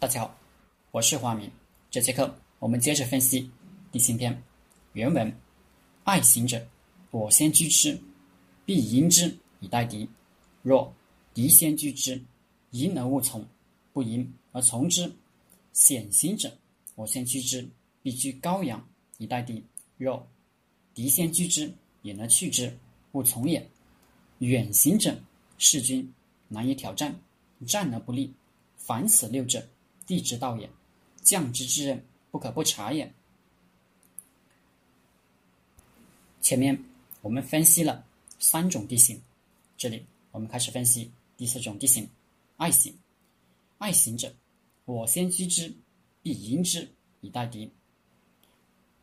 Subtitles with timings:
[0.00, 0.38] 大家好，
[0.92, 1.50] 我是华明。
[1.90, 3.50] 这节课我们接着分析
[3.90, 4.40] 地形篇
[4.92, 5.40] 原文
[6.04, 6.64] ：“爱行者，
[7.10, 8.00] 我先居之，
[8.64, 10.06] 必迎之以待敌；
[10.62, 10.94] 若
[11.34, 12.22] 敌先居之，
[12.70, 13.44] 迎而勿从，
[13.92, 15.12] 不迎而从之。
[15.72, 16.56] 险行者，
[16.94, 17.68] 我先居之，
[18.00, 18.80] 必居高阳
[19.16, 19.60] 以待敌；
[19.96, 20.24] 若
[20.94, 22.72] 敌先居之，迎而去之，
[23.12, 23.68] 勿从也。
[24.38, 25.20] 远行者，
[25.58, 26.08] 士君
[26.46, 27.12] 难以挑战，
[27.66, 28.32] 战而不利。
[28.76, 29.60] 凡此六者。”
[30.08, 30.70] 地之道也，
[31.22, 33.12] 将之之任不可不察也。
[36.40, 36.82] 前面
[37.20, 38.06] 我们分析了
[38.38, 39.20] 三种地形，
[39.76, 42.08] 这里我们开始分析第四种地形——
[42.56, 42.96] 爱行。
[43.76, 44.34] 爱行者，
[44.86, 45.70] 我先居之，
[46.22, 47.70] 必迎之以待敌。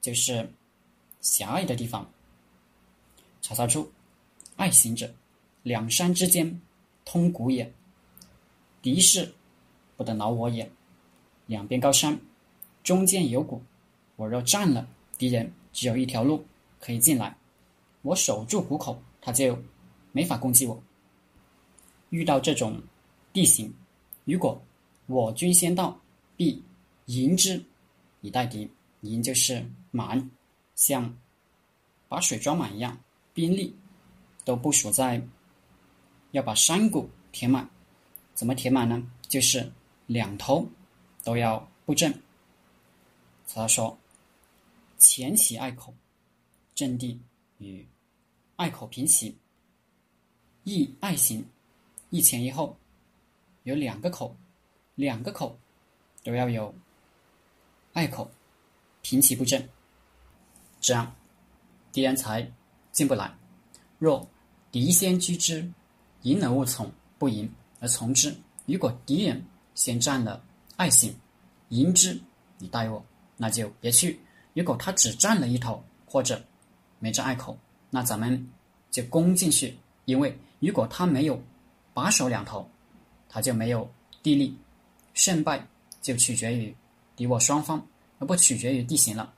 [0.00, 0.50] 就是
[1.20, 2.10] 狭隘的地方。
[3.42, 3.92] 曹操出：
[4.56, 5.14] 爱行者，
[5.62, 6.62] 两山之间
[7.04, 7.70] 通谷也，
[8.80, 9.34] 敌势
[9.98, 10.72] 不得挠我也。
[11.46, 12.18] 两边高山，
[12.82, 13.62] 中间有谷。
[14.16, 14.86] 我若占了，
[15.18, 16.44] 敌人只有一条路
[16.80, 17.36] 可以进来。
[18.02, 19.58] 我守住谷口，他就
[20.12, 20.82] 没法攻击我。
[22.10, 22.80] 遇到这种
[23.32, 23.72] 地形，
[24.24, 24.62] 如果
[25.06, 25.98] 我军先到，
[26.36, 26.62] 必
[27.06, 27.62] 迎之
[28.20, 28.70] 以待敌。
[29.00, 30.30] 迎就是满，
[30.76, 31.14] 像
[32.08, 32.98] 把水装满一样。
[33.34, 33.76] 兵力
[34.44, 35.20] 都部署在
[36.30, 37.68] 要把山谷填满。
[38.32, 39.02] 怎么填满呢？
[39.28, 39.70] 就是
[40.06, 40.66] 两头。
[41.24, 42.12] 都要布阵。
[43.46, 43.98] 曹操说
[44.98, 45.92] ：“前起隘口，
[46.74, 47.20] 阵地
[47.58, 47.86] 与
[48.56, 49.36] 隘口平齐，
[50.64, 51.44] 一隘行，
[52.10, 52.76] 一前一后，
[53.64, 54.36] 有两个口，
[54.94, 55.58] 两个口
[56.22, 56.74] 都要有
[57.94, 58.30] 隘口
[59.02, 59.68] 平齐布阵，
[60.80, 61.14] 这样
[61.90, 62.48] 敌人才
[62.92, 63.34] 进不来。
[63.98, 64.28] 若
[64.70, 65.70] 敌先居之，
[66.22, 68.34] 迎而勿从，不迎而从之。
[68.66, 70.44] 如果敌人先占了。”
[70.76, 71.14] 爱行，
[71.68, 72.20] 迎之
[72.58, 73.04] 以待我，
[73.36, 74.18] 那就别去。
[74.54, 76.42] 如果他只占了一头，或者
[76.98, 77.56] 没占隘口，
[77.90, 78.50] 那咱们
[78.90, 79.76] 就攻进去。
[80.04, 81.40] 因为如果他没有
[81.92, 82.68] 把守两头，
[83.28, 83.88] 他就没有
[84.22, 84.56] 地利，
[85.14, 85.66] 胜败
[86.02, 86.74] 就取决于
[87.16, 87.84] 敌我双方，
[88.18, 89.32] 而不取决于地形了。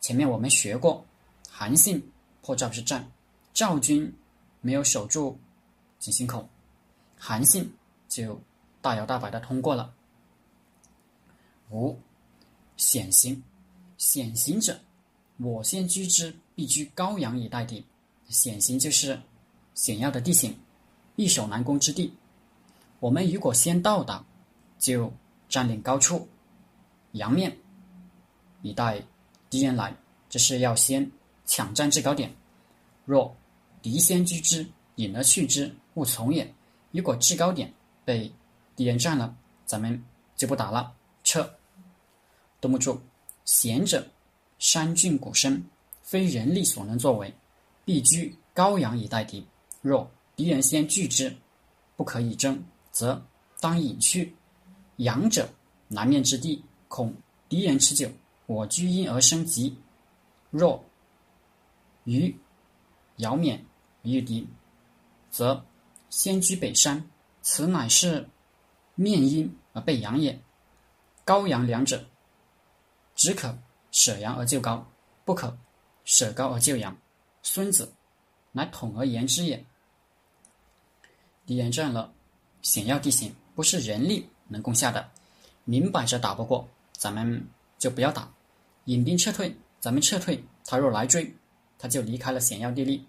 [0.00, 1.04] 前面我们学过，
[1.48, 2.02] 韩信
[2.40, 3.06] 破赵之战，
[3.54, 4.12] 赵军
[4.60, 5.38] 没有守住
[5.98, 6.48] 井陉口，
[7.18, 7.72] 韩信
[8.08, 8.40] 就
[8.80, 9.94] 大摇大摆的通过了。
[11.72, 11.98] 五
[12.76, 13.42] 险形，
[13.96, 14.78] 险形者，
[15.38, 17.84] 我先居之，必居高阳以待敌。
[18.28, 19.18] 险形就是
[19.74, 20.54] 险要的地形，
[21.16, 22.12] 易守难攻之地。
[23.00, 24.24] 我们如果先到达，
[24.78, 25.10] 就
[25.48, 26.28] 占领高处，
[27.12, 27.56] 阳面
[28.60, 29.02] 以待
[29.48, 29.96] 敌人来，
[30.28, 31.10] 这是要先
[31.46, 32.34] 抢占制高点。
[33.06, 33.34] 若
[33.80, 34.66] 敌先居之，
[34.96, 36.54] 引而去之，勿从也。
[36.90, 37.72] 如果制高点
[38.04, 38.30] 被
[38.76, 39.34] 敌人占了，
[39.64, 40.04] 咱们
[40.36, 40.94] 就不打了，
[41.24, 41.50] 撤。
[42.62, 42.96] 杜牧注：
[43.44, 44.06] 险者，
[44.60, 45.60] 山峻谷深，
[46.00, 47.34] 非人力所能作为，
[47.84, 49.44] 必居高阳以待敌。
[49.80, 51.36] 若敌人先拒之，
[51.96, 52.62] 不可以争，
[52.92, 53.20] 则
[53.60, 54.32] 当隐去。
[54.98, 55.48] 阳者，
[55.88, 57.12] 南面之地，恐
[57.48, 58.08] 敌人持久，
[58.46, 59.76] 我居阴而生急。
[60.50, 60.84] 若
[62.04, 62.32] 于
[63.16, 63.60] 遥免
[64.02, 64.46] 于敌，
[65.32, 65.64] 则
[66.10, 67.04] 先居北山，
[67.40, 68.24] 此乃是
[68.94, 70.40] 面阴而背阳也。
[71.24, 72.04] 高阳两者。
[73.14, 73.56] 只可
[73.90, 74.86] 舍阳而救高，
[75.24, 75.56] 不可
[76.04, 76.96] 舍高而救阳。
[77.42, 77.92] 孙子
[78.52, 79.64] 乃统而言之也。
[81.44, 82.12] 敌人占了
[82.62, 85.10] 险要地形，不是人力能攻下的，
[85.64, 87.44] 明摆着打不过，咱们
[87.78, 88.30] 就不要打，
[88.84, 89.54] 引兵撤退。
[89.80, 91.34] 咱们撤退，他若来追，
[91.76, 93.04] 他就离开了险要地利，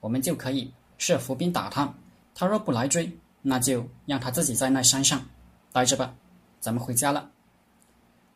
[0.00, 1.94] 我们就可以设伏兵打他。
[2.34, 5.26] 他若不来追，那就让他自己在那山上
[5.72, 6.14] 待着吧。
[6.60, 7.30] 咱们回家了。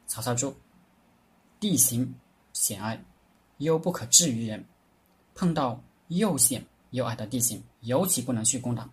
[0.06, 0.56] 曹操注。
[1.64, 2.14] 地形
[2.52, 3.02] 险隘，
[3.56, 4.62] 又不可治于人。
[5.34, 8.86] 碰到又险又矮的地形，尤其不能去攻打。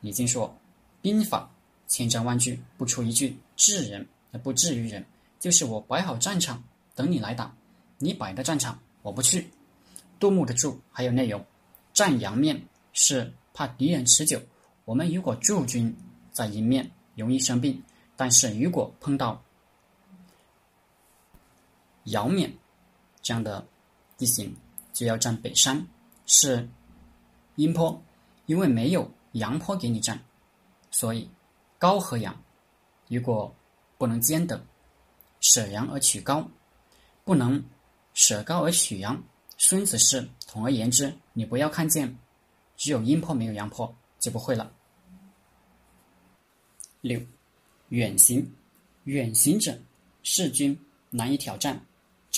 [0.00, 0.56] 李靖说
[1.02, 1.50] ：“兵法
[1.88, 5.04] 千章万句，不出一句治人而不治于人。
[5.40, 6.62] 就是我摆好战场
[6.94, 7.52] 等你来打，
[7.98, 9.50] 你摆的战场我不去。”
[10.20, 11.44] 杜牧的注还有内容：
[11.92, 12.62] 占阳面
[12.92, 14.40] 是怕敌人持久。
[14.84, 15.92] 我们如果驻军
[16.30, 17.74] 在阴面，容易生病；
[18.16, 19.42] 但是如果碰到
[22.10, 22.52] 尧面
[23.22, 23.66] 这样的
[24.16, 24.54] 地形
[24.92, 25.86] 就要占北山，
[26.26, 26.68] 是
[27.56, 28.02] 阴坡，
[28.46, 30.18] 因为没有阳坡给你占，
[30.90, 31.28] 所以
[31.78, 32.34] 高和阳
[33.08, 33.54] 如果
[33.96, 34.64] 不能兼得，
[35.40, 36.48] 舍阳而取高，
[37.24, 37.62] 不能
[38.14, 39.22] 舍高而取阳。
[39.56, 42.16] 孙子是统而言之，你不要看见
[42.76, 44.72] 只有阴坡没有阳坡就不会了。
[47.00, 47.20] 六
[47.88, 48.54] 远行，
[49.04, 49.76] 远行者，
[50.22, 50.78] 势均
[51.10, 51.84] 难以挑战，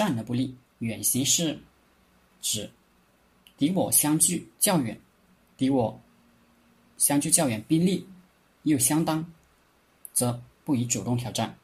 [0.01, 0.57] 战而不利。
[0.79, 1.59] 远行是
[2.41, 2.71] 指
[3.59, 4.99] 敌我相距较远，
[5.59, 6.01] 敌我
[6.97, 8.09] 相距较远，兵力
[8.63, 9.23] 又相当，
[10.15, 11.55] 则不宜主动挑战。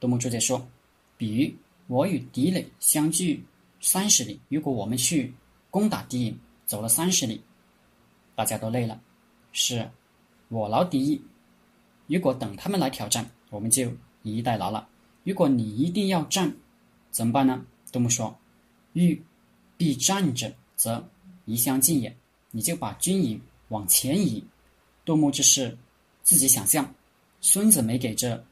[0.00, 0.66] 杜牧注解说
[1.18, 1.54] ：“比喻
[1.86, 3.44] 我与敌垒相距
[3.82, 5.34] 三十里，如果我们去
[5.70, 7.42] 攻打敌营，走了三十里，
[8.34, 8.98] 大家都累了，
[9.52, 9.86] 是
[10.48, 11.20] 我劳敌意。
[12.06, 13.90] 如果等他们来挑战，我们就
[14.22, 14.88] 以逸待劳了。
[15.24, 16.56] 如果你一定要战，
[17.10, 17.62] 怎么办呢？”
[17.92, 18.36] 杜牧说。
[18.94, 19.22] 欲
[19.78, 21.08] 必战者，则
[21.44, 22.14] 宜相近也。
[22.50, 24.44] 你就把军营往前移。
[25.04, 25.74] 杜牧这是
[26.22, 26.94] 自己想象，
[27.40, 28.44] 孙子没给这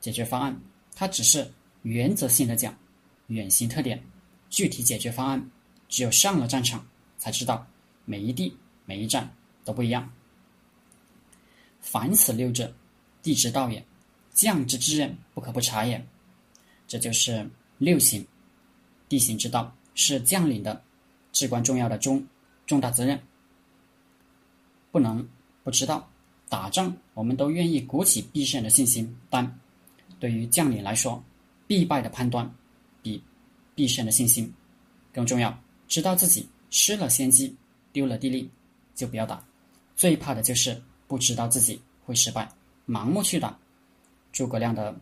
[0.00, 0.58] 解决方案，
[0.94, 1.52] 他只是
[1.82, 2.74] 原则性的讲
[3.26, 4.02] 远行特点，
[4.48, 5.50] 具体解决方案
[5.90, 6.86] 只有上了战场
[7.18, 7.66] 才知道，
[8.06, 9.30] 每一地每一战
[9.64, 10.10] 都不一样。
[11.82, 12.74] 凡此六者，
[13.22, 13.84] 地之道也，
[14.32, 16.02] 将之之任不可不察也。
[16.88, 17.46] 这就是
[17.76, 18.26] 六行。
[19.14, 20.82] 地形之道是将领的
[21.30, 22.26] 至关重要的重
[22.66, 23.16] 重大责任，
[24.90, 25.24] 不能
[25.62, 26.10] 不知道。
[26.48, 29.60] 打仗我们都愿意鼓起必胜的信心，但
[30.18, 31.22] 对于将领来说，
[31.68, 32.52] 必败的判断
[33.02, 33.22] 比
[33.76, 34.52] 必胜的信心
[35.12, 35.56] 更重要。
[35.86, 37.54] 知道自己失了先机，
[37.92, 38.50] 丢了地利，
[38.96, 39.40] 就不要打。
[39.94, 42.50] 最怕的就是不知道自己会失败，
[42.84, 43.56] 盲目去打。
[44.32, 44.92] 诸葛亮的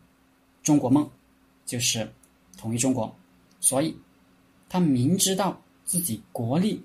[0.61, 1.09] 中国梦
[1.65, 2.07] 就是
[2.55, 3.11] 统一中国。
[3.63, 3.97] 所以，
[4.67, 6.83] 他明知道自己国力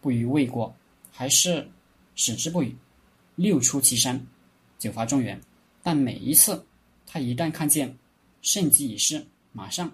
[0.00, 0.74] 不与魏国，
[1.12, 1.70] 还是
[2.14, 2.74] 矢志不渝，
[3.34, 4.18] 六出祁山，
[4.78, 5.38] 九伐中原。
[5.82, 6.64] 但每一次，
[7.04, 7.94] 他一旦看见
[8.40, 9.92] 胜机已逝，马上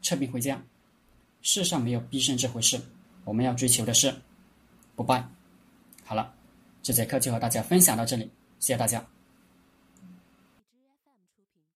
[0.00, 0.62] 撤兵回家。
[1.42, 2.80] 世上没有必胜这回事，
[3.24, 4.14] 我们要追求的是
[4.94, 5.28] 不败。
[6.04, 6.32] 好了，
[6.84, 9.04] 这节课就和大家分享到这里，谢谢大家。